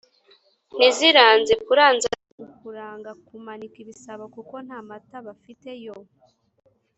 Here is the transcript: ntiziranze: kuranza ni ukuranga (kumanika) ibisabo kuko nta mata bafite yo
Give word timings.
ntiziranze: 0.75 1.53
kuranza 1.65 2.07
ni 2.35 2.41
ukuranga 2.51 3.09
(kumanika) 3.27 3.75
ibisabo 3.83 4.23
kuko 4.35 4.55
nta 4.65 4.79
mata 4.89 5.17
bafite 5.27 5.69
yo 5.85 5.95